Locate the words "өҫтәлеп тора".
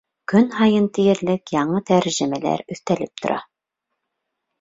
2.77-3.37